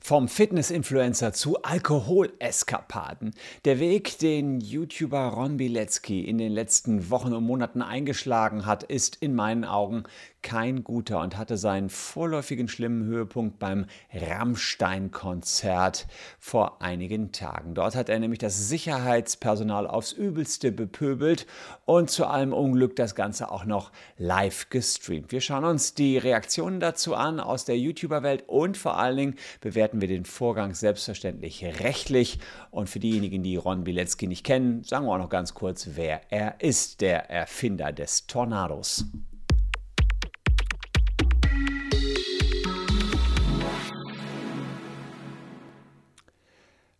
[0.00, 3.34] Vom Fitness-Influencer zu Alkoholeskapaden.
[3.64, 9.16] Der Weg, den YouTuber Ron Bilecki in den letzten Wochen und Monaten eingeschlagen hat, ist
[9.16, 10.04] in meinen Augen
[10.42, 16.06] kein guter und hatte seinen vorläufigen schlimmen Höhepunkt beim Rammstein-Konzert
[16.38, 17.74] vor einigen Tagen.
[17.74, 21.46] Dort hat er nämlich das Sicherheitspersonal aufs Übelste bepöbelt
[21.84, 25.32] und zu allem Unglück das Ganze auch noch live gestreamt.
[25.32, 30.00] Wir schauen uns die Reaktionen dazu an aus der YouTuber-Welt und vor allen Dingen bewerten
[30.00, 32.38] wir den Vorgang selbstverständlich rechtlich.
[32.70, 36.20] Und für diejenigen, die Ron Bilecki nicht kennen, sagen wir auch noch ganz kurz, wer
[36.30, 39.04] er ist, der Erfinder des Tornados.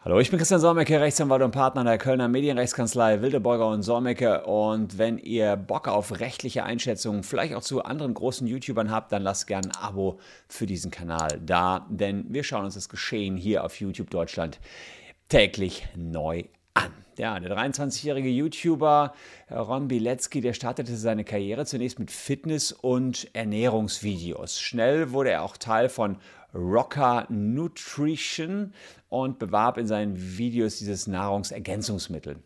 [0.03, 4.45] Hallo, ich bin Christian Solmecke, Rechtsanwalt und Partner der Kölner Medienrechtskanzlei Wildeborger und Solmecke.
[4.47, 9.23] Und wenn ihr Bock auf rechtliche Einschätzungen, vielleicht auch zu anderen großen YouTubern habt, dann
[9.23, 10.19] lasst gerne ein Abo
[10.49, 14.59] für diesen Kanal da, denn wir schauen uns das Geschehen hier auf YouTube Deutschland
[15.29, 16.95] täglich neu an.
[17.19, 19.13] Ja, der 23-jährige YouTuber
[19.51, 24.61] Ron Bilecki, der startete seine Karriere zunächst mit Fitness- und Ernährungsvideos.
[24.61, 26.17] Schnell wurde er auch Teil von
[26.55, 28.73] Rocker Nutrition
[29.09, 32.43] und bewarb in seinen Videos dieses Nahrungsergänzungsmittel.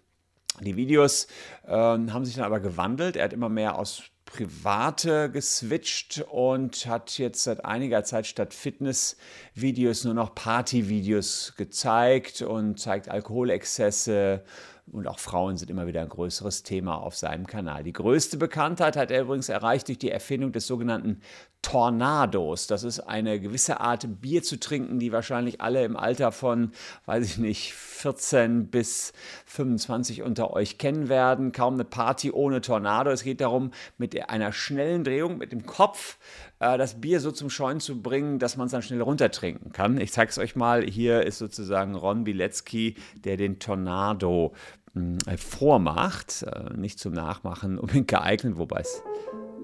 [0.60, 1.26] Die Videos
[1.66, 3.16] äh, haben sich dann aber gewandelt.
[3.16, 10.04] Er hat immer mehr aus Private geswitcht und hat jetzt seit einiger Zeit statt Fitness-Videos
[10.04, 14.44] nur noch Party-Videos gezeigt und zeigt Alkoholexzesse
[14.92, 17.82] und auch Frauen sind immer wieder ein größeres Thema auf seinem Kanal.
[17.82, 21.20] Die größte Bekanntheit hat er übrigens erreicht durch die Erfindung des sogenannten
[21.62, 22.66] Tornados.
[22.66, 26.72] Das ist eine gewisse Art Bier zu trinken, die wahrscheinlich alle im Alter von,
[27.06, 29.14] weiß ich nicht, 14 bis
[29.46, 31.52] 25 unter euch kennen werden.
[31.52, 33.10] Kaum eine Party ohne Tornado.
[33.10, 36.18] Es geht darum, mit einer schnellen Drehung mit dem Kopf
[36.64, 40.00] äh, das Bier so zum Scheuen zu bringen, dass man es dann schnell runtertrinken kann.
[40.00, 40.82] Ich zeige es euch mal.
[40.82, 44.54] Hier ist sozusagen Ron Bilecki, der den Tornado
[44.94, 46.42] hm, vormacht.
[46.42, 49.02] Äh, nicht zum Nachmachen unbedingt geeignet, wobei es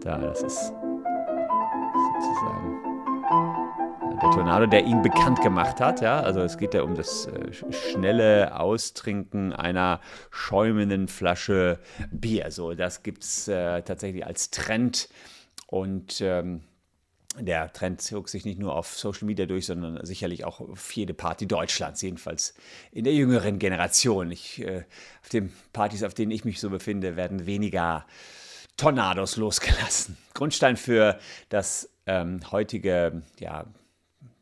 [0.03, 0.73] da, das ist
[2.23, 2.81] sozusagen
[4.23, 6.03] der Tornado, der ihn bekannt gemacht hat.
[6.03, 6.21] Ja?
[6.21, 10.01] Also es geht ja um das äh, schnelle Austrinken einer
[10.31, 11.79] schäumenden Flasche
[12.11, 12.51] Bier.
[12.51, 15.09] So, das gibt es äh, tatsächlich als Trend.
[15.67, 16.63] Und ähm,
[17.39, 21.15] der Trend zog sich nicht nur auf Social Media durch, sondern sicherlich auch auf jede
[21.15, 22.55] Party Deutschlands, jedenfalls
[22.91, 24.31] in der jüngeren Generation.
[24.33, 24.85] Ich, äh,
[25.23, 28.05] auf den Partys, auf denen ich mich so befinde, werden weniger
[28.77, 30.17] Tornados losgelassen.
[30.35, 31.19] Grundstein für
[31.51, 33.67] das ähm, heutige, ja,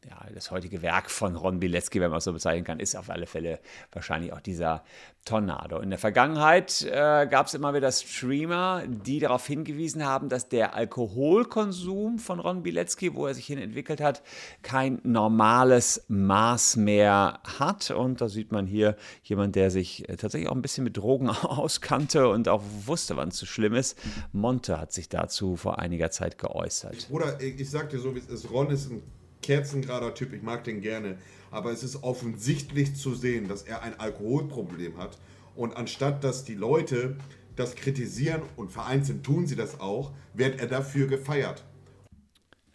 [0.08, 3.10] ja, das heutige Werk von Ron Bilecki, wenn man es so bezeichnen kann, ist auf
[3.10, 3.60] alle Fälle
[3.92, 4.84] wahrscheinlich auch dieser
[5.24, 5.80] Tornado.
[5.80, 10.74] In der Vergangenheit äh, gab es immer wieder Streamer, die darauf hingewiesen haben, dass der
[10.74, 14.22] Alkoholkonsum von Ron Bilecki, wo er sich hin entwickelt hat,
[14.62, 17.90] kein normales Maß mehr hat.
[17.90, 21.28] Und da sieht man hier jemand, der sich äh, tatsächlich auch ein bisschen mit Drogen
[21.42, 23.98] auskannte und auch wusste, wann es zu schlimm ist.
[24.32, 27.08] Monte hat sich dazu vor einiger Zeit geäußert.
[27.10, 28.50] Bruder, ich sag dir so, wie es ist.
[28.50, 29.02] Ron ist ein
[29.42, 31.18] kerzengerader Typ, ich mag den gerne.
[31.50, 35.18] Aber es ist offensichtlich zu sehen, dass er ein Alkoholproblem hat.
[35.54, 37.16] Und anstatt dass die Leute
[37.56, 41.64] das kritisieren und vereinzelt tun sie das auch, wird er dafür gefeiert.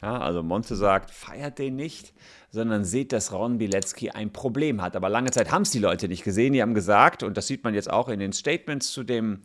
[0.03, 2.11] Ja, also Monte sagt, feiert den nicht,
[2.49, 4.97] sondern seht, dass Ron Bilecki ein Problem hat.
[4.97, 6.51] Aber lange Zeit haben es die Leute nicht gesehen.
[6.51, 9.39] Die haben gesagt, und das sieht man jetzt auch in den Statements zu dem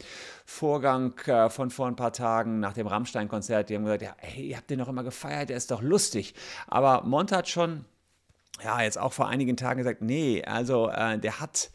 [0.45, 4.49] Vorgang äh, von vor ein paar Tagen nach dem Rammstein-Konzert, die haben gesagt, ja, hey,
[4.49, 6.35] ihr habt den doch immer gefeiert, der ist doch lustig.
[6.67, 7.85] Aber Monte hat schon,
[8.65, 11.71] ja, jetzt auch vor einigen Tagen gesagt, nee, also äh, der hat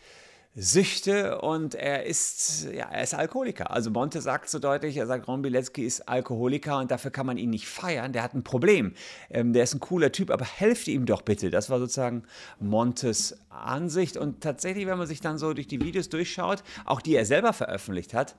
[0.56, 3.72] Süchte und er ist, ja, er ist Alkoholiker.
[3.72, 7.38] Also Monte sagt so deutlich, er sagt, Ron Bilecki ist Alkoholiker und dafür kann man
[7.38, 8.14] ihn nicht feiern.
[8.14, 8.94] Der hat ein Problem.
[9.32, 11.50] Ähm, der ist ein cooler Typ, aber helft ihm doch bitte.
[11.50, 12.24] Das war sozusagen
[12.60, 14.16] Montes Ansicht.
[14.16, 17.54] Und tatsächlich, wenn man sich dann so durch die Videos durchschaut, auch die er selber
[17.54, 18.36] veröffentlicht hat,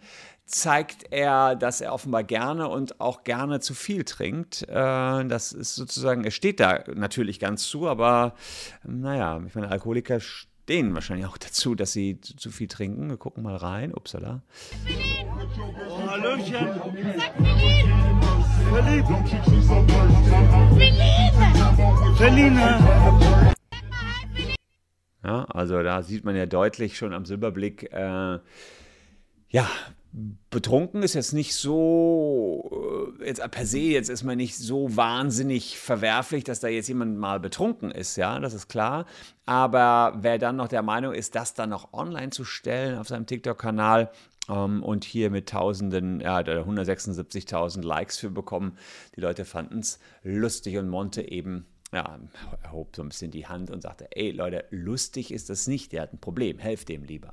[0.46, 4.62] zeigt er, dass er offenbar gerne und auch gerne zu viel trinkt.
[4.68, 8.34] Äh, das ist sozusagen, er steht da natürlich ganz zu, aber
[8.84, 10.20] naja, ich meine, Alkoholiker
[10.68, 13.08] denen wahrscheinlich auch dazu, dass sie zu, zu viel trinken.
[13.08, 13.92] Wir gucken mal rein.
[13.92, 14.42] Upsala.
[15.88, 16.54] Oh, Hallöchen.
[17.16, 17.34] Sag
[18.70, 19.08] Verliebt.
[22.16, 22.56] Verliebt.
[22.56, 23.54] Verliebt.
[25.24, 28.38] Ja, also da sieht man ja deutlich schon am Silberblick, äh,
[29.48, 29.68] ja,
[30.50, 32.70] betrunken ist jetzt nicht so,
[33.24, 37.40] jetzt per se, jetzt ist man nicht so wahnsinnig verwerflich, dass da jetzt jemand mal
[37.40, 39.06] betrunken ist, ja, das ist klar.
[39.46, 43.26] Aber wer dann noch der Meinung ist, das dann noch online zu stellen auf seinem
[43.26, 44.10] TikTok-Kanal,
[44.46, 48.76] um, ähm, und hier mit Tausenden, ja, 176.000 Likes für bekommen.
[49.16, 52.18] Die Leute fanden es lustig und Monte eben ja,
[52.62, 56.02] erhob so ein bisschen die Hand und sagte, ey Leute, lustig ist das nicht, der
[56.02, 57.32] hat ein Problem, helft dem lieber.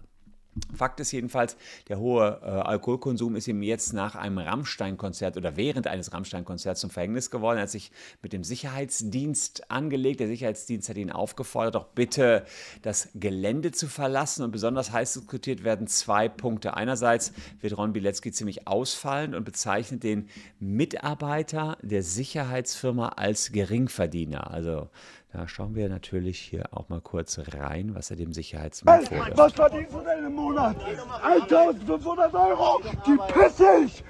[0.75, 1.55] Fakt ist jedenfalls,
[1.87, 6.89] der hohe äh, Alkoholkonsum ist ihm jetzt nach einem Rammstein-Konzert oder während eines Rammstein-Konzerts zum
[6.89, 7.57] Verhängnis geworden.
[7.57, 10.19] Er hat sich mit dem Sicherheitsdienst angelegt.
[10.19, 12.45] Der Sicherheitsdienst hat ihn aufgefordert, doch bitte
[12.81, 14.43] das Gelände zu verlassen.
[14.43, 16.75] Und besonders heiß diskutiert werden zwei Punkte.
[16.75, 17.31] Einerseits
[17.61, 20.27] wird Ron Bilecki ziemlich ausfallen und bezeichnet den
[20.59, 24.51] Mitarbeiter der Sicherheitsfirma als Geringverdiener.
[24.51, 24.89] Also
[25.33, 29.37] da schauen wir natürlich hier auch mal kurz rein, was er dem Sicherheitsmann vorwirft.
[29.37, 30.75] Was verdienst du denn im Monat?
[31.23, 32.81] 1500 Euro!
[33.05, 34.03] Die pisse ich!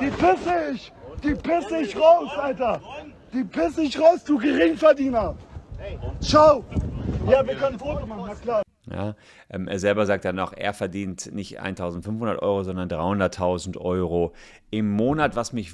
[0.00, 0.92] Die pisse ich!
[1.22, 2.80] Die pisse ich raus, Alter!
[3.32, 5.34] Die pisse ich raus, du Geringverdiener!
[6.20, 6.64] Ciao!
[7.28, 8.62] Ja, wir können ein Foto machen, na klar.
[8.90, 9.14] Ja,
[9.48, 14.32] ähm, er selber sagt dann auch, er verdient nicht 1500 Euro, sondern 300.000 Euro
[14.70, 15.72] im Monat, was mich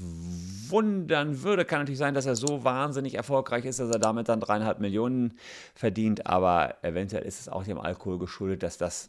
[0.68, 1.64] wundern würde.
[1.64, 5.38] Kann natürlich sein, dass er so wahnsinnig erfolgreich ist, dass er damit dann dreieinhalb Millionen
[5.74, 9.08] verdient, aber eventuell ist es auch dem Alkohol geschuldet, dass das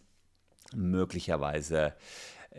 [0.74, 1.94] möglicherweise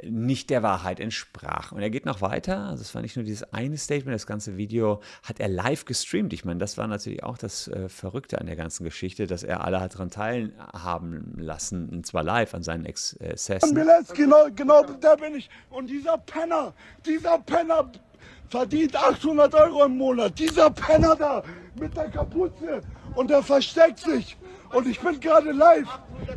[0.04, 1.72] nicht der Wahrheit entsprach.
[1.72, 2.66] Und er geht noch weiter.
[2.66, 6.32] Also es war nicht nur dieses eine Statement, das ganze Video hat er live gestreamt.
[6.32, 9.64] Ich meine, das war natürlich auch das äh, Verrückte an der ganzen Geschichte, dass er
[9.64, 13.74] alle hat daran teilhaben lassen, und zwar live an seinen Exzessen.
[14.14, 15.50] Genau, genau, da bin ich.
[15.70, 16.72] Und dieser Penner,
[17.04, 17.90] dieser Penner
[18.48, 20.38] verdient 800 Euro im Monat.
[20.38, 21.42] Dieser Penner da
[21.78, 22.80] mit der Kapuze
[23.14, 24.36] und der versteckt sich.
[24.72, 25.88] Und ich bin gerade live.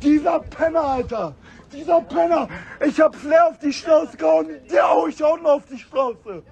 [0.02, 1.36] Dieser Penner, Alter.
[1.72, 2.48] Dieser Penner.
[2.86, 4.48] Ich hab Flair auf die Schnauze gehauen.
[4.72, 6.44] Der hau ich auch noch auf die Schnauze.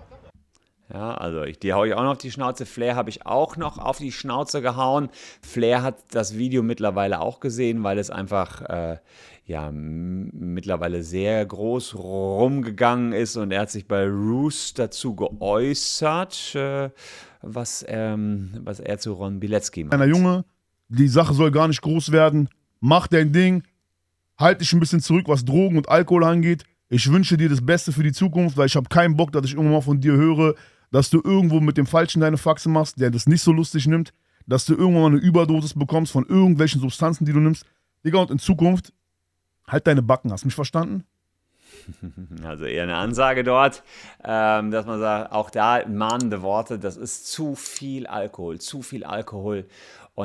[0.93, 2.65] Ja, also ich, die haue ich auch noch auf die Schnauze.
[2.65, 5.09] Flair habe ich auch noch auf die Schnauze gehauen.
[5.41, 8.97] Flair hat das Video mittlerweile auch gesehen, weil es einfach äh,
[9.45, 16.89] ja mittlerweile sehr groß rumgegangen ist und er hat sich bei Roos dazu geäußert, äh,
[17.41, 19.93] was, ähm, was er zu Ron Bilecki meint.
[19.93, 20.43] Einer Junge,
[20.97, 22.49] die Sache soll gar nicht groß werden.
[22.79, 23.63] Mach dein Ding.
[24.37, 26.63] Halt dich ein bisschen zurück, was Drogen und Alkohol angeht.
[26.89, 29.53] Ich wünsche dir das Beste für die Zukunft, weil ich habe keinen Bock, dass ich
[29.53, 30.55] irgendwann mal von dir höre,
[30.91, 34.11] dass du irgendwo mit dem Falschen deine Faxe machst, der das nicht so lustig nimmt,
[34.45, 37.65] dass du irgendwann mal eine Überdosis bekommst von irgendwelchen Substanzen, die du nimmst.
[38.03, 38.91] Digga, und in Zukunft
[39.67, 40.31] halt deine Backen.
[40.31, 41.05] Hast du mich verstanden?
[42.43, 43.83] Also eher eine Ansage dort,
[44.23, 49.03] ähm, dass man sagt, auch da mahnende Worte, das ist zu viel Alkohol, zu viel
[49.03, 49.67] Alkohol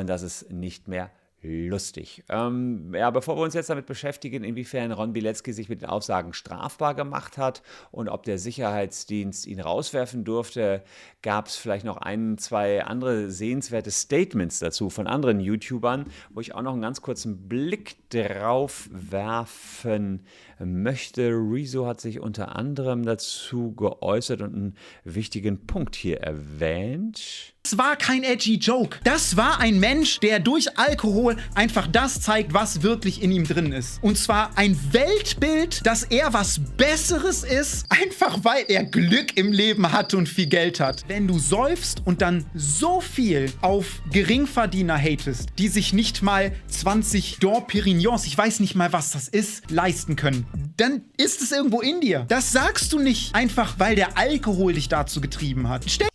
[0.00, 1.10] und das ist nicht mehr
[1.46, 2.24] lustig.
[2.28, 6.32] Ähm, ja, bevor wir uns jetzt damit beschäftigen, inwiefern Ron Bilecki sich mit den Aussagen
[6.32, 10.82] strafbar gemacht hat und ob der Sicherheitsdienst ihn rauswerfen durfte,
[11.22, 16.54] gab es vielleicht noch ein, zwei andere sehenswerte Statements dazu von anderen YouTubern, wo ich
[16.54, 20.24] auch noch einen ganz kurzen Blick drauf werfen
[20.58, 21.30] möchte.
[21.30, 27.55] Rezo hat sich unter anderem dazu geäußert und einen wichtigen Punkt hier erwähnt.
[27.66, 29.00] Das war kein edgy Joke.
[29.02, 33.72] Das war ein Mensch, der durch Alkohol einfach das zeigt, was wirklich in ihm drin
[33.72, 33.98] ist.
[34.04, 39.90] Und zwar ein Weltbild, dass er was Besseres ist, einfach weil er Glück im Leben
[39.90, 41.02] hat und viel Geld hat.
[41.08, 47.38] Wenn du säufst und dann so viel auf Geringverdiener hatest, die sich nicht mal 20
[47.40, 50.46] Dor Perignons, ich weiß nicht mal, was das ist, leisten können,
[50.76, 52.26] dann ist es irgendwo in dir.
[52.28, 55.90] Das sagst du nicht einfach, weil der Alkohol dich dazu getrieben hat.
[55.90, 56.06] Stell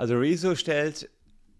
[0.00, 1.10] also Rezo stellt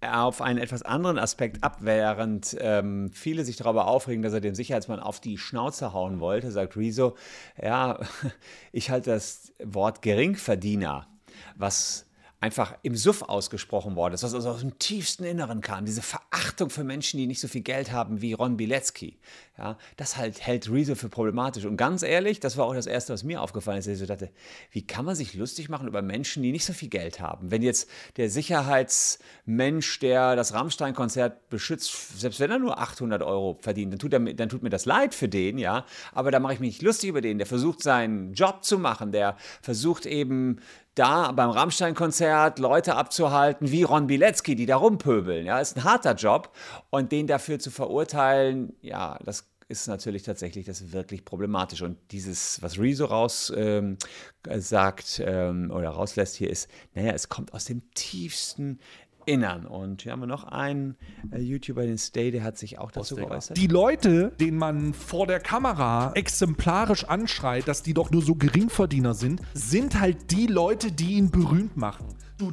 [0.01, 4.55] auf einen etwas anderen Aspekt ab, während ähm, viele sich darüber aufregen, dass er dem
[4.55, 7.17] Sicherheitsmann auf die Schnauze hauen wollte, sagt Rezo,
[7.63, 8.01] ja,
[8.73, 11.07] ich halte das Wort Geringverdiener,
[11.55, 12.07] was
[12.41, 16.71] einfach im Suff ausgesprochen worden ist, was also aus dem tiefsten Inneren kam, diese Verachtung
[16.71, 19.19] für Menschen, die nicht so viel Geld haben wie Ron Bilecki,
[19.59, 21.67] ja, das halt hält Rezo für problematisch.
[21.67, 24.07] Und ganz ehrlich, das war auch das Erste, was mir aufgefallen ist, dass ich so
[24.07, 24.31] dachte,
[24.71, 27.51] wie kann man sich lustig machen über Menschen, die nicht so viel Geld haben?
[27.51, 33.93] Wenn jetzt der Sicherheitsmensch, der das Rammstein-Konzert beschützt, selbst wenn er nur 800 Euro verdient,
[33.93, 36.61] dann tut, er, dann tut mir das leid für den, ja, aber da mache ich
[36.61, 40.61] mich nicht lustig über den, der versucht seinen Job zu machen, der versucht eben
[40.95, 45.47] da beim Rammstein-Konzert Leute abzuhalten wie Ron Bilecki, die da rumpöbeln.
[45.47, 46.55] Ja, ist ein harter Job
[46.91, 51.83] und den dafür zu verurteilen, ja, das ist natürlich tatsächlich das wirklich problematisch.
[51.83, 53.99] Und dieses, was Rezo raus ähm,
[54.45, 58.81] sagt ähm, oder rauslässt hier, ist, naja, es kommt aus dem tiefsten
[59.27, 59.67] Innern.
[59.67, 60.97] Und hier haben wir noch einen
[61.31, 63.57] äh, YouTuber, den Stay, der hat sich auch dazu geäußert.
[63.57, 69.15] Die Leute, denen man vor der Kamera exemplarisch anschreit, dass die doch nur so Geringverdiener
[69.15, 72.07] sind, sind halt die Leute, die ihn berühmt machen.
[72.39, 72.53] Du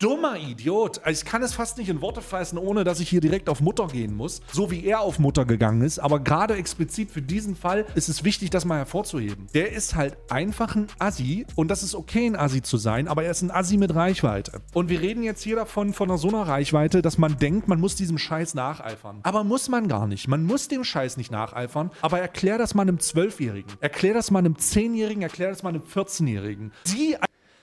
[0.00, 1.00] dummer Idiot.
[1.06, 3.86] Ich kann es fast nicht in Worte fassen, ohne dass ich hier direkt auf Mutter
[3.86, 4.40] gehen muss.
[4.50, 5.98] So wie er auf Mutter gegangen ist.
[5.98, 9.46] Aber gerade explizit für diesen Fall ist es wichtig, das mal hervorzuheben.
[9.54, 11.46] Der ist halt einfach ein Assi.
[11.54, 13.08] Und das ist okay, ein Assi zu sein.
[13.08, 14.62] Aber er ist ein Assi mit Reichweite.
[14.72, 17.94] Und wir reden jetzt hier davon, von so einer Reichweite, dass man denkt, man muss
[17.94, 19.20] diesem Scheiß nacheifern.
[19.22, 20.28] Aber muss man gar nicht.
[20.28, 21.90] Man muss dem Scheiß nicht nacheifern.
[22.00, 23.70] Aber erklär das mal einem Zwölfjährigen.
[23.80, 25.22] Erklär das mal einem Zehnjährigen.
[25.22, 26.72] Erklär das mal einem 14-Jährigen.
[26.86, 27.16] Die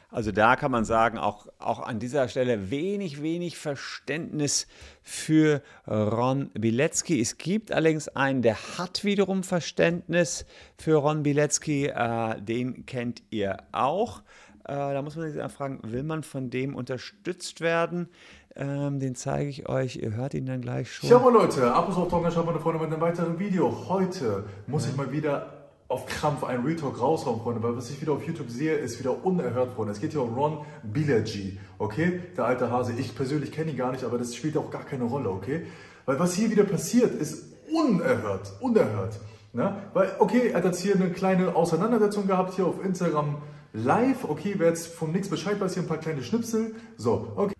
[0.10, 4.68] Also da kann man sagen, auch, auch an dieser Stelle wenig, wenig Verständnis
[5.04, 7.20] für Ron Bilecki.
[7.20, 10.46] Es gibt allerdings einen, der hat wiederum Verständnis
[10.78, 11.88] für Ron Bilecki.
[11.88, 14.22] Äh, den kennt ihr auch.
[14.64, 18.08] Äh, da muss man sich fragen, will man von dem unterstützt werden?
[18.56, 19.98] Ähm, den zeige ich euch.
[19.98, 21.10] Ihr hört ihn dann gleich schon.
[21.22, 23.90] Moin Leute, Abos auf Talker, meine Freunde, mit einem weiteren Video.
[23.90, 25.57] Heute muss ich mal wieder
[25.88, 29.25] auf Krampf einen Retalk raushauen, Freunde, weil was ich wieder auf YouTube sehe, ist wieder
[29.25, 29.94] unerhört, Freunde.
[29.94, 32.22] Es geht hier um Ron Bilergy, okay?
[32.36, 32.94] Der alte Hase.
[32.98, 35.65] Ich persönlich kenne ihn gar nicht, aber das spielt auch gar keine Rolle, okay?
[36.06, 39.20] Weil was hier wieder passiert, ist unerhört, unerhört.
[39.53, 39.77] Ne?
[39.94, 43.38] Weil, okay, er hat jetzt hier eine kleine Auseinandersetzung gehabt, hier auf Instagram
[43.74, 44.25] live.
[44.25, 46.75] Okay, wer jetzt vom Nix Bescheid weiß, hier ein paar kleine Schnipsel.
[46.98, 47.57] So, okay.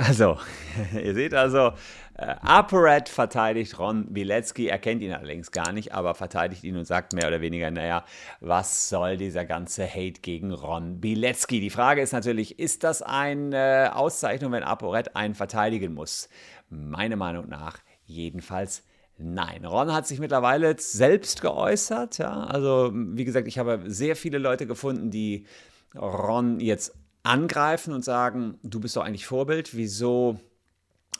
[0.00, 0.38] Also,
[0.94, 1.72] ihr seht also,
[2.14, 4.66] äh, ApoRed verteidigt Ron Bilecki.
[4.68, 8.06] Er kennt ihn allerdings gar nicht, aber verteidigt ihn und sagt mehr oder weniger, naja,
[8.40, 11.60] was soll dieser ganze Hate gegen Ron Bilecki?
[11.60, 16.30] Die Frage ist natürlich, ist das eine Auszeichnung, wenn ApoRed einen verteidigen muss?
[16.70, 18.84] Meiner Meinung nach jedenfalls
[19.22, 22.16] Nein, Ron hat sich mittlerweile selbst geäußert.
[22.16, 22.44] Ja?
[22.44, 25.44] Also, wie gesagt, ich habe sehr viele Leute gefunden, die
[25.94, 30.40] Ron jetzt angreifen und sagen, du bist doch eigentlich Vorbild, wieso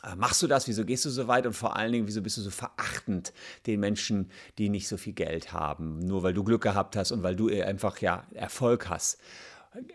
[0.03, 2.37] äh, machst du das, wieso gehst du so weit und vor allen Dingen, wieso bist
[2.37, 3.33] du so verachtend
[3.67, 7.23] den Menschen, die nicht so viel Geld haben, nur weil du Glück gehabt hast und
[7.23, 9.19] weil du einfach ja Erfolg hast.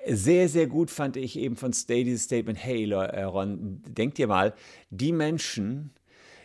[0.07, 4.27] Sehr, sehr gut fand ich eben von Stay dieses Statement, hey äh, Ron, denk dir
[4.27, 4.55] mal,
[4.91, 5.91] die Menschen,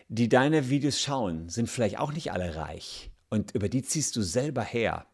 [0.09, 3.11] die deine Videos schauen, sind vielleicht auch nicht alle reich.
[3.29, 5.05] Und über die ziehst du selber her.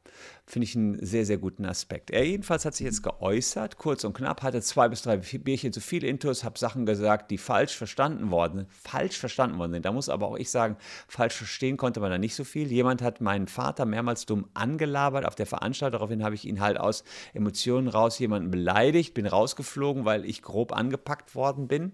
[0.45, 2.09] Finde ich einen sehr, sehr guten Aspekt.
[2.11, 5.81] Er jedenfalls hat sich jetzt geäußert, kurz und knapp, hatte zwei bis drei Bierchen zu
[5.81, 9.85] viel Intus, habe Sachen gesagt, die falsch verstanden worden, falsch verstanden worden sind.
[9.85, 12.71] Da muss aber auch ich sagen, falsch verstehen konnte man da nicht so viel.
[12.71, 15.99] Jemand hat meinen Vater mehrmals dumm angelabert auf der Veranstaltung.
[15.99, 20.71] Daraufhin habe ich ihn halt aus Emotionen raus jemanden beleidigt, bin rausgeflogen, weil ich grob
[20.71, 21.93] angepackt worden bin.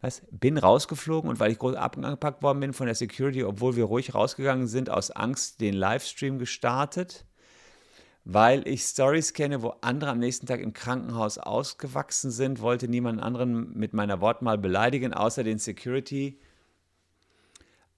[0.00, 0.22] Was?
[0.30, 4.14] Bin rausgeflogen und weil ich groß abgepackt worden bin von der Security, obwohl wir ruhig
[4.14, 7.25] rausgegangen sind, aus Angst den Livestream gestartet,
[8.28, 13.22] weil ich Stories kenne, wo andere am nächsten Tag im Krankenhaus ausgewachsen sind, wollte niemand
[13.22, 16.36] anderen mit meiner Wortmal beleidigen, außer den Security.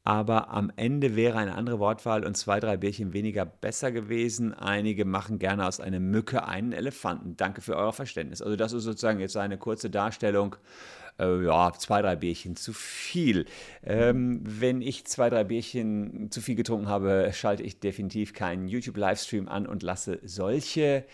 [0.05, 4.53] Aber am Ende wäre eine andere Wortwahl und zwei, drei Bierchen weniger besser gewesen.
[4.53, 7.39] Einige machen gerne aus einer Mücke einen Elefanten.
[7.39, 8.43] Danke für euer Verständnis.
[8.43, 10.57] Also das ist sozusagen jetzt eine kurze Darstellung
[11.19, 13.47] äh, ja, zwei, drei Bierchen zu viel.
[13.85, 19.49] Ähm, wenn ich zwei, drei Bierchen zu viel getrunken habe, schalte ich definitiv keinen YouTube-Livestream
[19.49, 21.05] an und lasse solche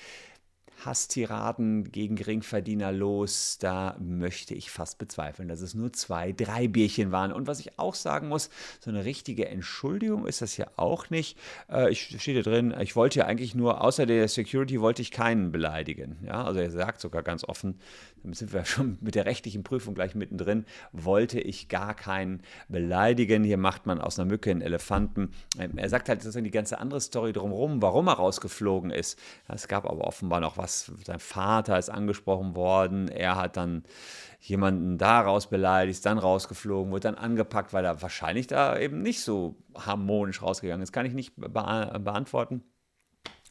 [0.85, 7.13] Hasstiraden gegen Geringverdiener los, da möchte ich fast bezweifeln, dass es nur zwei, drei Bierchen
[7.13, 7.33] waren.
[7.33, 8.51] Und was ich auch sagen muss,
[8.81, 11.39] so eine richtige Entschuldigung ist das ja auch nicht.
[11.71, 15.11] Äh, ich stehe da drin, ich wollte ja eigentlich nur, außer der Security wollte ich
[15.11, 16.19] keinen beleidigen.
[16.25, 17.79] Ja, also er sagt sogar ganz offen,
[18.23, 23.45] damit sind wir schon mit der rechtlichen Prüfung gleich mittendrin, wollte ich gar keinen beleidigen.
[23.45, 25.33] Hier macht man aus einer Mücke einen Elefanten.
[25.59, 29.19] Ähm, er sagt halt sozusagen die ganze andere Story drumherum, warum er rausgeflogen ist.
[29.49, 33.85] Es gab aber offenbar noch was sein Vater ist angesprochen worden, er hat dann
[34.41, 39.57] jemanden daraus beleidigt, dann rausgeflogen, wurde dann angepackt, weil er wahrscheinlich da eben nicht so
[39.75, 40.93] harmonisch rausgegangen ist.
[40.93, 42.63] Kann ich nicht be beantworten.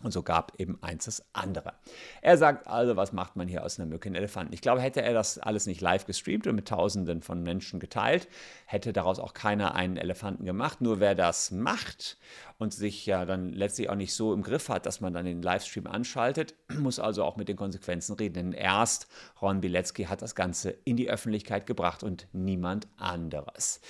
[0.04, 1.74] Und so gab eben eins das andere.
[2.22, 4.54] Er sagt also, was macht man hier aus einer Mücke einen Elefanten?
[4.54, 8.28] Ich glaube, hätte er das alles nicht live gestreamt und mit Tausenden von Menschen geteilt,
[8.66, 10.82] hätte daraus auch keiner einen Elefanten gemacht.
[10.82, 12.18] Nur wer das macht
[12.58, 15.42] und sich ja dann letztlich auch nicht so im Griff hat, dass man dann den
[15.42, 18.34] Livestream anschaltet, muss also auch mit den Konsequenzen reden.
[18.34, 19.08] Denn erst
[19.42, 23.82] Ron Bilecki hat das Ganze in die Öffentlichkeit gebracht und niemand anderes.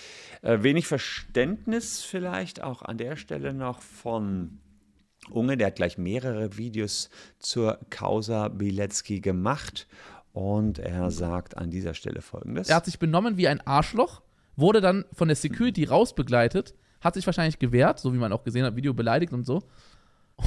[0.42, 4.60] Äh, wenig Verständnis vielleicht auch an der Stelle noch von
[5.30, 9.88] Unge, der hat gleich mehrere Videos zur Causa Bilecki gemacht
[10.34, 12.70] und er sagt an dieser Stelle folgendes.
[12.70, 14.22] Er hat sich benommen wie ein Arschloch,
[14.56, 18.66] wurde dann von der Security rausbegleitet, hat sich wahrscheinlich gewehrt, so wie man auch gesehen
[18.66, 19.64] hat, Video beleidigt und so.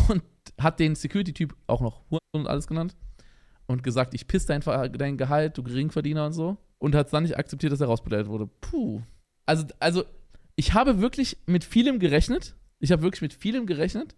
[0.09, 0.23] Und
[0.61, 2.97] hat den Security-Typ auch noch Huren und alles genannt.
[3.67, 6.57] Und gesagt, ich piss dein, dein Gehalt, du Geringverdiener und so.
[6.79, 8.49] Und hat dann nicht akzeptiert, dass er rausbeleidigt wurde.
[8.61, 9.03] Puh.
[9.45, 10.05] Also, also,
[10.57, 12.55] ich habe wirklich mit vielem gerechnet.
[12.79, 14.17] Ich habe wirklich mit vielem gerechnet.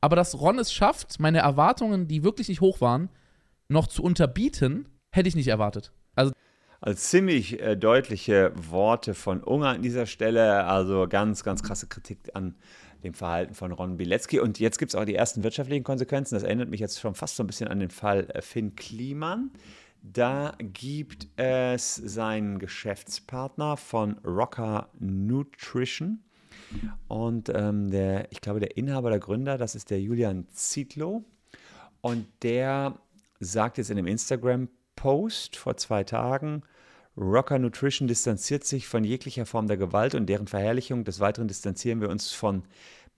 [0.00, 3.08] Aber dass Ron es schafft, meine Erwartungen, die wirklich nicht hoch waren,
[3.68, 5.92] noch zu unterbieten, hätte ich nicht erwartet.
[6.14, 6.32] Also
[6.80, 10.64] Also ziemlich äh, deutliche Worte von Unger an dieser Stelle.
[10.64, 12.54] Also ganz, ganz krasse Kritik an
[13.02, 14.40] dem Verhalten von Ron Bilecki.
[14.40, 16.34] Und jetzt gibt es auch die ersten wirtschaftlichen Konsequenzen.
[16.34, 19.50] Das erinnert mich jetzt schon fast so ein bisschen an den Fall äh, Finn Kliman.
[20.02, 26.22] Da gibt es seinen Geschäftspartner von Rocker Nutrition.
[27.08, 31.24] Und ähm, der, ich glaube, der Inhaber, der Gründer, das ist der Julian Zietlow.
[32.00, 32.98] Und der
[33.40, 36.62] sagt jetzt in einem Instagram-Post vor zwei Tagen,
[37.16, 41.04] Rocker Nutrition distanziert sich von jeglicher Form der Gewalt und deren Verherrlichung.
[41.04, 42.62] Des Weiteren distanzieren wir uns von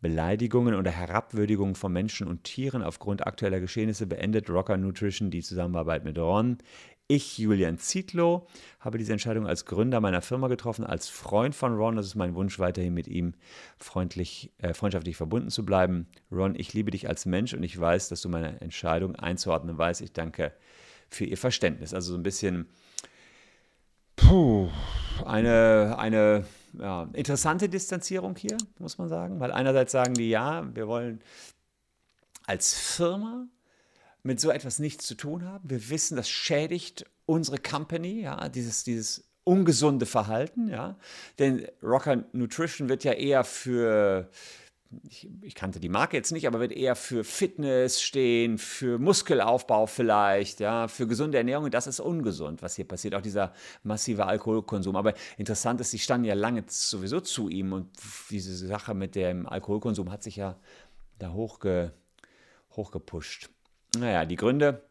[0.01, 2.83] Beleidigungen oder Herabwürdigungen von Menschen und Tieren.
[2.83, 6.57] Aufgrund aktueller Geschehnisse beendet Rocker Nutrition die Zusammenarbeit mit Ron.
[7.11, 8.47] Ich, Julian Zietlow,
[8.79, 11.97] habe diese Entscheidung als Gründer meiner Firma getroffen, als Freund von Ron.
[11.97, 13.35] Das ist mein Wunsch, weiterhin mit ihm
[13.79, 16.07] freundlich, äh, freundschaftlich verbunden zu bleiben.
[16.31, 20.03] Ron, ich liebe dich als Mensch und ich weiß, dass du meine Entscheidung einzuordnen weißt.
[20.03, 20.53] Ich danke
[21.09, 21.95] für Ihr Verständnis.
[21.95, 22.69] Also so ein bisschen
[24.15, 24.69] puh,
[25.25, 26.45] eine, eine
[26.79, 29.41] ja, interessante Distanzierung hier, muss man sagen.
[29.41, 31.19] Weil einerseits sagen die, ja, wir wollen
[32.47, 33.49] als Firma
[34.23, 35.69] mit so etwas nichts zu tun haben.
[35.69, 40.97] Wir wissen, das schädigt unsere Company, ja, dieses, dieses ungesunde Verhalten, ja.
[41.39, 44.31] Denn Rocker Nutrition wird ja eher für
[45.05, 49.87] ich, ich, kannte die Marke jetzt nicht, aber wird eher für Fitness stehen, für Muskelaufbau
[49.87, 51.71] vielleicht, ja, für gesunde Ernährung.
[51.71, 53.15] Das ist ungesund, was hier passiert.
[53.15, 53.53] Auch dieser
[53.85, 54.97] massive Alkoholkonsum.
[54.97, 57.89] Aber interessant ist, sie standen ja lange sowieso zu ihm und
[58.31, 60.59] diese Sache mit dem Alkoholkonsum hat sich ja
[61.19, 61.93] da hochge,
[62.73, 63.51] hochgepusht.
[63.99, 64.83] Naja, die Gründe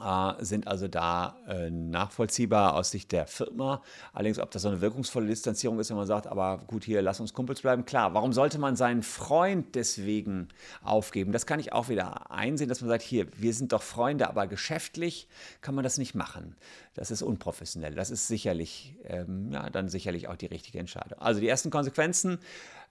[0.00, 3.82] äh, sind also da äh, nachvollziehbar aus Sicht der Firma.
[4.12, 7.20] Allerdings, ob das so eine wirkungsvolle Distanzierung ist, wenn man sagt, aber gut, hier, lass
[7.20, 7.84] uns Kumpels bleiben.
[7.84, 10.48] Klar, warum sollte man seinen Freund deswegen
[10.82, 11.32] aufgeben?
[11.32, 14.46] Das kann ich auch wieder einsehen, dass man sagt, hier, wir sind doch Freunde, aber
[14.46, 15.28] geschäftlich
[15.60, 16.56] kann man das nicht machen.
[16.96, 17.94] Das ist unprofessionell.
[17.94, 21.18] Das ist sicherlich, ähm, ja, dann sicherlich auch die richtige Entscheidung.
[21.18, 22.38] Also die ersten Konsequenzen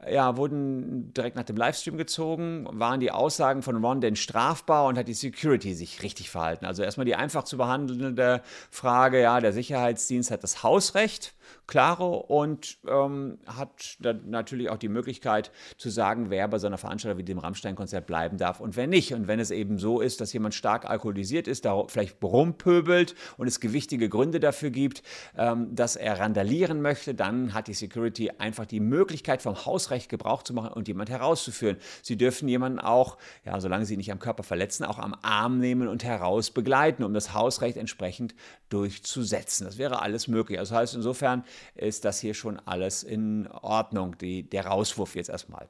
[0.09, 4.97] ja, wurden direkt nach dem Livestream gezogen, waren die Aussagen von Ron denn strafbar und
[4.97, 6.65] hat die Security sich richtig verhalten.
[6.65, 11.34] Also erstmal die einfach zu behandelnde Frage, ja, der Sicherheitsdienst hat das Hausrecht
[11.67, 16.77] klare und ähm, hat dann natürlich auch die Möglichkeit zu sagen, wer bei so einer
[16.77, 19.13] Veranstaltung wie dem Rammstein-Konzert bleiben darf und wer nicht.
[19.13, 23.47] Und wenn es eben so ist, dass jemand stark alkoholisiert ist, da vielleicht rumpöbelt und
[23.47, 25.03] es gewichtige Gründe dafür gibt,
[25.37, 30.43] ähm, dass er randalieren möchte, dann hat die Security einfach die Möglichkeit, vom Hausrecht Gebrauch
[30.43, 31.77] zu machen und jemand herauszuführen.
[32.01, 35.87] Sie dürfen jemanden auch, ja, solange sie nicht am Körper verletzen, auch am Arm nehmen
[35.87, 38.35] und heraus begleiten, um das Hausrecht entsprechend
[38.69, 39.65] durchzusetzen.
[39.65, 40.59] Das wäre alles möglich.
[40.59, 41.34] Also das heißt, insofern
[41.75, 45.69] ist das hier schon alles in Ordnung, die, der Rauswurf jetzt erstmal.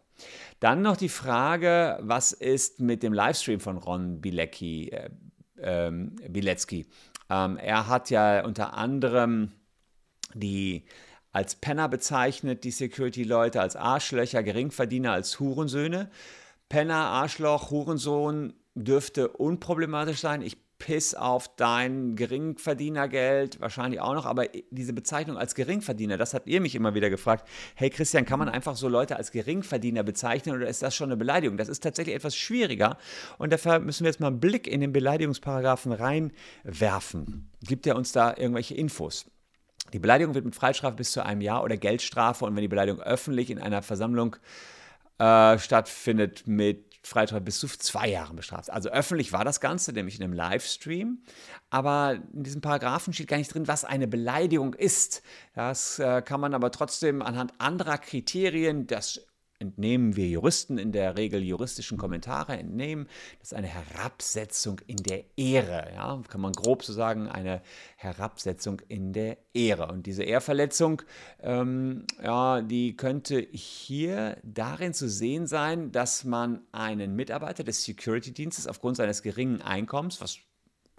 [0.60, 5.10] Dann noch die Frage, was ist mit dem Livestream von Ron Bilecki, äh,
[5.60, 6.86] ähm, Bilecki?
[7.30, 9.51] Ähm, er hat ja unter anderem
[10.34, 10.84] die
[11.32, 16.10] als Penner bezeichnet, die Security-Leute, als Arschlöcher, Geringverdiener, als Hurensöhne.
[16.69, 20.41] Penner, Arschloch, Hurensohn dürfte unproblematisch sein.
[20.41, 26.48] Ich Piss auf dein Geringverdienergeld, wahrscheinlich auch noch, aber diese Bezeichnung als Geringverdiener, das habt
[26.48, 27.48] ihr mich immer wieder gefragt.
[27.76, 31.18] Hey Christian, kann man einfach so Leute als Geringverdiener bezeichnen oder ist das schon eine
[31.18, 31.58] Beleidigung?
[31.58, 32.98] Das ist tatsächlich etwas schwieriger
[33.38, 37.50] und dafür müssen wir jetzt mal einen Blick in den Beleidigungsparagraphen reinwerfen.
[37.62, 39.26] Gibt er uns da irgendwelche Infos?
[39.94, 43.02] Die Beleidigung wird mit Freistrafe bis zu einem Jahr oder Geldstrafe und wenn die Beleidigung
[43.02, 44.36] öffentlich in einer Versammlung
[45.20, 48.70] äh, stattfindet, mit Freistrafe bis zu zwei Jahren bestraft.
[48.70, 51.20] Also öffentlich war das Ganze, nämlich in einem Livestream.
[51.70, 55.22] Aber in diesem Paragraphen steht gar nicht drin, was eine Beleidigung ist.
[55.54, 59.22] Das äh, kann man aber trotzdem anhand anderer Kriterien, das
[59.60, 63.08] entnehmen wir Juristen in der Regel juristischen Kommentare entnehmen,
[63.39, 65.91] das ist eine Herabsetzung in der Ehre.
[65.94, 66.22] Ja?
[66.28, 67.62] Kann man grob so sagen, eine
[67.96, 69.88] Herabsetzung in der Ehre.
[69.88, 71.02] Und diese Ehrverletzung,
[71.41, 78.68] ähm, ja, die könnte hier darin zu sehen sein, dass man einen Mitarbeiter des Security-Dienstes
[78.68, 80.39] aufgrund seines geringen Einkommens, was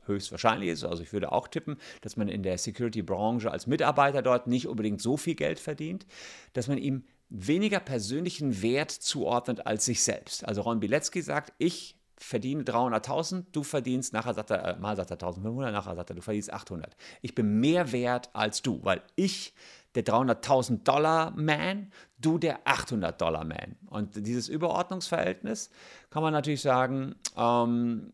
[0.07, 0.85] höchstwahrscheinlich ist.
[0.85, 5.03] Also ich würde auch tippen, dass man in der Security-Branche als Mitarbeiter dort nicht unbedingt
[5.03, 6.07] so viel Geld verdient,
[6.53, 10.47] dass man ihm weniger persönlichen Wert zuordnet als sich selbst.
[10.47, 15.11] Also Ron Bilecki sagt, ich verdiene 300.000, du verdienst, nachher sagt er, äh, mal sagt
[15.11, 16.97] er 1.500, nachher sagt er, du verdienst 800.
[17.21, 19.55] Ich bin mehr wert als du, weil ich
[19.95, 23.77] der 300.000 Dollar Man, du der 800 Dollar Man.
[23.87, 25.71] Und dieses Überordnungsverhältnis
[26.11, 28.12] kann man natürlich sagen, ähm,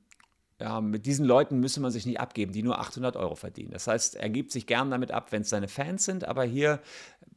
[0.62, 3.72] ja, mit diesen Leuten müsse man sich nicht abgeben, die nur 800 Euro verdienen.
[3.72, 6.80] Das heißt, er gibt sich gern damit ab, wenn es seine Fans sind, aber hier,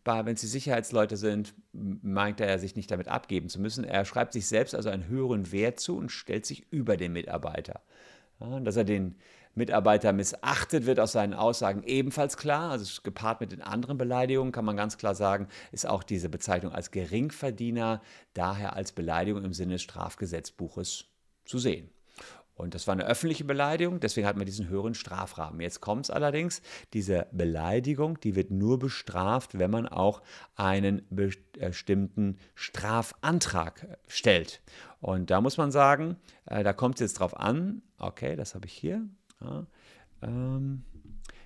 [0.03, 3.83] wenn es die Sicherheitsleute sind, meint er sich nicht damit abgeben zu müssen.
[3.83, 7.81] Er schreibt sich selbst also einen höheren Wert zu und stellt sich über den Mitarbeiter.
[8.39, 9.15] Ja, dass er den
[9.55, 12.69] Mitarbeiter missachtet wird aus seinen Aussagen ebenfalls klar.
[12.69, 16.73] Also gepaart mit den anderen Beleidigungen kann man ganz klar sagen, ist auch diese Bezeichnung
[16.73, 18.03] als Geringverdiener
[18.35, 21.05] daher als Beleidigung im Sinne des Strafgesetzbuches
[21.45, 21.89] zu sehen.
[22.55, 25.59] Und das war eine öffentliche Beleidigung, deswegen hat man diesen höheren Strafrahmen.
[25.59, 26.61] Jetzt kommt es allerdings,
[26.93, 30.21] diese Beleidigung, die wird nur bestraft, wenn man auch
[30.55, 34.61] einen bestimmten Strafantrag stellt.
[35.01, 36.15] Und da muss man sagen,
[36.45, 39.05] äh, da kommt es jetzt drauf an, okay, das habe ich hier.
[39.41, 39.67] Ja,
[40.21, 40.83] ähm,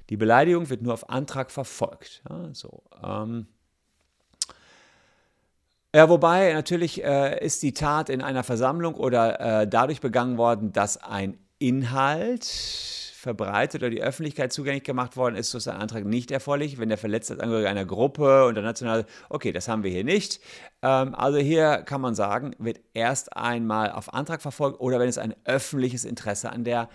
[0.09, 2.23] die Beleidigung wird nur auf Antrag verfolgt.
[2.29, 3.47] Ja, so, ähm,
[5.95, 10.71] ja, wobei natürlich äh, ist die Tat in einer Versammlung oder äh, dadurch begangen worden,
[10.71, 12.45] dass ein Inhalt
[13.19, 16.89] verbreitet oder die Öffentlichkeit zugänglich gemacht worden ist, so ist ein Antrag nicht erforderlich, wenn
[16.89, 20.39] der Verletzte als Angehöriger einer Gruppe und der National, okay, das haben wir hier nicht.
[20.81, 25.17] Ähm, also hier kann man sagen, wird erst einmal auf Antrag verfolgt oder wenn es
[25.17, 26.87] ein öffentliches Interesse an der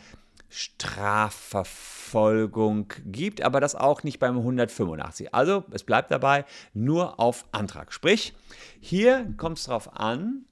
[0.54, 5.34] Strafverfolgung gibt, aber das auch nicht beim 185.
[5.34, 7.92] Also es bleibt dabei nur auf Antrag.
[7.92, 8.36] Sprich,
[8.78, 10.44] hier kommt es darauf an,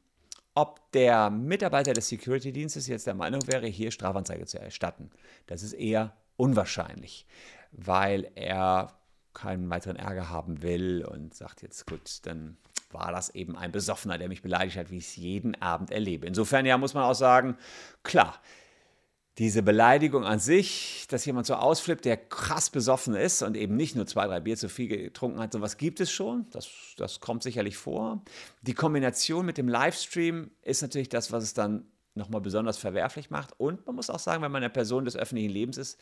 [0.54, 5.10] ob der Mitarbeiter des Security-Dienstes jetzt der Meinung wäre, hier Strafanzeige zu erstatten.
[5.46, 7.24] Das ist eher unwahrscheinlich,
[7.70, 8.98] weil er
[9.34, 12.56] keinen weiteren Ärger haben will und sagt jetzt, gut, dann
[12.90, 16.26] war das eben ein Besoffener, der mich beleidigt hat, wie ich es jeden Abend erlebe.
[16.26, 17.56] Insofern ja muss man auch sagen,
[18.02, 18.40] klar,
[19.38, 23.96] diese Beleidigung an sich, dass jemand so ausflippt, der krass besoffen ist und eben nicht
[23.96, 26.46] nur zwei, drei Bier zu viel getrunken hat, sowas gibt es schon.
[26.50, 26.68] Das,
[26.98, 28.22] das kommt sicherlich vor.
[28.60, 33.58] Die Kombination mit dem Livestream ist natürlich das, was es dann nochmal besonders verwerflich macht.
[33.58, 35.98] Und man muss auch sagen, wenn man eine Person des öffentlichen Lebens ist,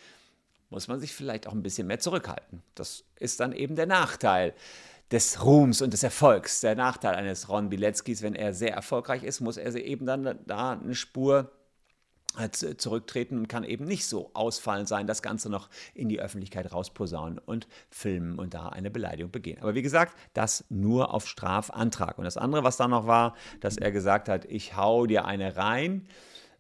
[0.69, 2.63] muss man sich vielleicht auch ein bisschen mehr zurückhalten.
[2.75, 4.55] Das ist dann eben der Nachteil
[5.13, 6.61] des Ruhms und des Erfolgs.
[6.61, 10.73] Der Nachteil eines Ron Bileckis, wenn er sehr erfolgreich ist, muss er eben dann da
[10.73, 11.53] eine Spur
[12.53, 17.39] zurücktreten und kann eben nicht so ausfallend sein, das Ganze noch in die Öffentlichkeit rausposaunen
[17.39, 19.61] und filmen und da eine Beleidigung begehen.
[19.61, 22.19] Aber wie gesagt, das nur auf Strafantrag.
[22.19, 25.57] Und das andere, was da noch war, dass er gesagt hat, ich hau dir eine
[25.57, 26.07] rein.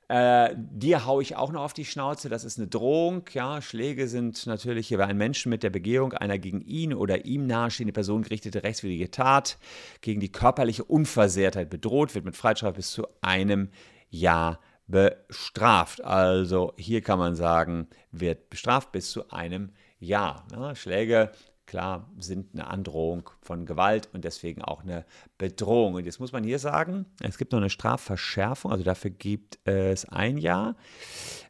[0.08, 3.22] Äh, dir hau ich auch noch auf die Schnauze, das ist eine Drohung.
[3.32, 7.26] Ja, Schläge sind natürlich hier bei einem Menschen mit der Begehung einer gegen ihn oder
[7.26, 9.56] ihm nahestehende Person gerichtete rechtswidrige Tat
[10.00, 13.68] gegen die körperliche Unversehrtheit bedroht, wird mit Freiheitsstrafe bis zu einem
[14.10, 14.58] Jahr
[14.90, 16.02] bestraft.
[16.04, 20.46] Also hier kann man sagen, wird bestraft bis zu einem Jahr.
[20.52, 21.32] Ja, Schläge,
[21.70, 25.04] klar, sind eine Androhung von Gewalt und deswegen auch eine
[25.38, 25.94] Bedrohung.
[25.94, 30.04] Und jetzt muss man hier sagen, es gibt noch eine Strafverschärfung, also dafür gibt es
[30.06, 30.74] ein Jahr.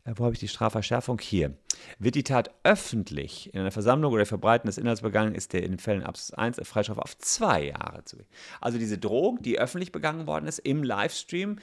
[0.04, 1.18] Äh, wo habe ich die Strafverschärfung?
[1.20, 1.56] Hier.
[1.98, 5.78] Wird die Tat öffentlich in einer Versammlung oder Verbreiten des Inhalts begangen, ist der in
[5.78, 8.18] Fällen Absatz 1 Freistrafe auf zwei Jahre zu.
[8.60, 11.56] Also diese Drohung, die öffentlich begangen worden ist im Livestream,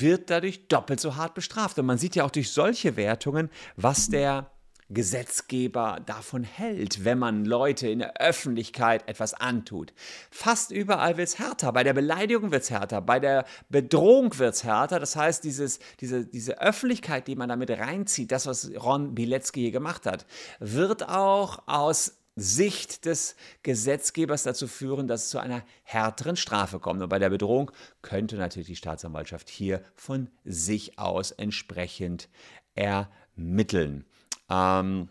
[0.00, 1.78] wird dadurch doppelt so hart bestraft.
[1.78, 4.50] Und man sieht ja auch durch solche Wertungen, was der
[4.92, 9.92] Gesetzgeber davon hält, wenn man Leute in der Öffentlichkeit etwas antut.
[10.30, 11.72] Fast überall wird es härter.
[11.72, 15.00] Bei der Beleidigung wird es härter, bei der Bedrohung wird es härter.
[15.00, 19.72] Das heißt, dieses, diese, diese Öffentlichkeit, die man damit reinzieht, das, was Ron Bilecki hier
[19.72, 20.26] gemacht hat,
[20.60, 27.02] wird auch aus Sicht des Gesetzgebers dazu führen, dass es zu einer härteren Strafe kommt.
[27.02, 32.28] Und bei der Bedrohung könnte natürlich die Staatsanwaltschaft hier von sich aus entsprechend
[32.74, 34.06] ermitteln.
[34.48, 35.08] Ähm,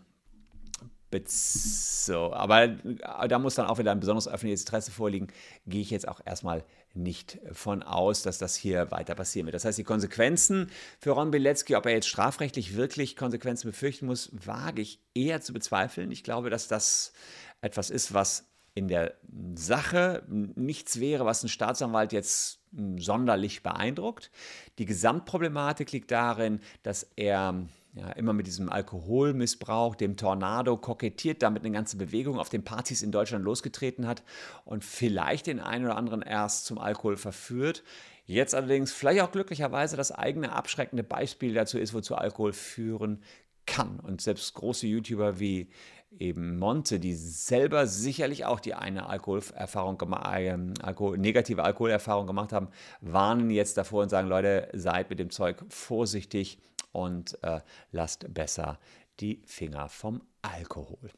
[1.26, 5.28] so, aber da muss dann auch wieder ein besonderes öffentliches Interesse vorliegen.
[5.66, 9.54] Gehe ich jetzt auch erstmal nicht von aus, dass das hier weiter passieren wird.
[9.54, 14.30] Das heißt, die Konsequenzen für Ron Bilecki, ob er jetzt strafrechtlich wirklich Konsequenzen befürchten muss,
[14.32, 16.10] wage ich eher zu bezweifeln.
[16.10, 17.12] Ich glaube, dass das
[17.60, 19.14] etwas ist, was in der
[19.54, 22.60] Sache nichts wäre, was ein Staatsanwalt jetzt
[22.96, 24.30] sonderlich beeindruckt.
[24.78, 31.62] Die Gesamtproblematik liegt darin, dass er ja, immer mit diesem Alkoholmissbrauch, dem Tornado kokettiert, damit
[31.62, 34.22] eine ganze Bewegung auf den Partys in Deutschland losgetreten hat
[34.64, 37.82] und vielleicht den einen oder anderen erst zum Alkohol verführt.
[38.24, 43.22] Jetzt allerdings vielleicht auch glücklicherweise das eigene abschreckende Beispiel dazu ist, wozu Alkohol führen
[43.66, 44.00] kann.
[44.00, 45.68] Und selbst große YouTuber wie
[46.18, 52.68] eben Monte, die selber sicherlich auch die eine Alkoholerfahrung, äh, Alkohol, negative Alkoholerfahrung gemacht haben,
[53.00, 56.58] warnen jetzt davor und sagen, Leute, seid mit dem Zeug vorsichtig
[56.92, 58.78] und äh, lasst besser
[59.20, 61.10] die Finger vom Alkohol.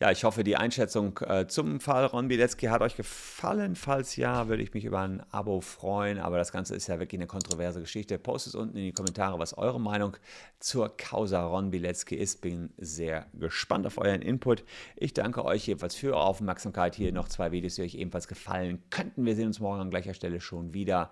[0.00, 3.74] Ja, ich hoffe, die Einschätzung äh, zum Fall Ron Bilecki hat euch gefallen.
[3.74, 6.20] Falls ja, würde ich mich über ein Abo freuen.
[6.20, 8.16] Aber das Ganze ist ja wirklich eine kontroverse Geschichte.
[8.16, 10.16] Postet unten in die Kommentare, was eure Meinung
[10.60, 12.42] zur Causa Ron Bilecki ist.
[12.42, 14.62] Bin sehr gespannt auf euren Input.
[14.94, 16.94] Ich danke euch jedenfalls für eure Aufmerksamkeit.
[16.94, 19.24] Hier noch zwei Videos, die euch ebenfalls gefallen könnten.
[19.24, 21.10] Wir sehen uns morgen an gleicher Stelle schon wieder.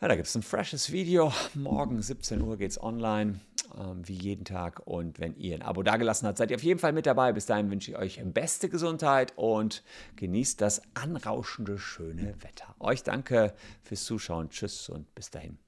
[0.00, 1.32] Ja, da gibt es ein freshes Video.
[1.54, 3.40] Morgen 17 Uhr geht es online.
[3.76, 4.86] ähm, wie jeden Tag.
[4.86, 7.32] Und wenn ihr ein Abo dagelassen habt, seid ihr auf jeden Fall mit dabei.
[7.32, 9.82] Bis dahin wünsche ich euch beste Gesundheit und
[10.16, 12.74] genießt das anrauschende, schöne Wetter.
[12.78, 14.50] Euch danke fürs Zuschauen.
[14.50, 15.58] Tschüss und bis dahin.